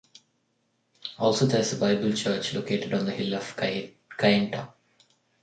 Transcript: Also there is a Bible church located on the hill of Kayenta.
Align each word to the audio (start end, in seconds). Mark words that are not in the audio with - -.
Also 1.19 1.45
there 1.45 1.59
is 1.59 1.73
a 1.73 1.77
Bible 1.77 2.11
church 2.13 2.55
located 2.55 2.91
on 2.95 3.05
the 3.05 3.11
hill 3.11 3.35
of 3.35 3.55
Kayenta. 3.55 4.73